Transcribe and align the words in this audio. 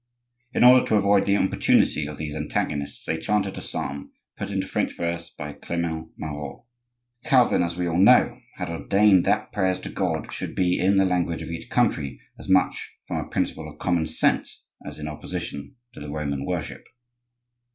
In 0.53 0.63
order 0.63 0.83
to 0.87 0.95
avoid 0.95 1.27
the 1.27 1.35
importunity 1.35 2.07
of 2.07 2.17
these 2.17 2.35
antagonists 2.35 3.05
they 3.05 3.19
chanted 3.19 3.55
a 3.59 3.61
psalm, 3.61 4.11
put 4.35 4.49
into 4.49 4.65
French 4.65 4.97
verse 4.97 5.29
by 5.29 5.53
Clement 5.53 6.09
Marot. 6.17 6.63
Calvin, 7.23 7.61
as 7.61 7.77
we 7.77 7.85
all 7.85 7.99
know, 7.99 8.39
had 8.55 8.71
ordained 8.71 9.25
that 9.25 9.51
prayers 9.51 9.79
to 9.81 9.89
God 9.91 10.33
should 10.33 10.55
be 10.55 10.79
in 10.79 10.97
the 10.97 11.05
language 11.05 11.43
of 11.43 11.51
each 11.51 11.69
country, 11.69 12.19
as 12.39 12.49
much 12.49 12.93
from 13.05 13.23
a 13.23 13.29
principle 13.29 13.69
of 13.69 13.77
common 13.77 14.07
sense 14.07 14.63
as 14.83 14.97
in 14.97 15.07
opposition 15.07 15.75
to 15.93 15.99
the 15.99 16.09
Roman 16.09 16.47
worship. 16.47 16.83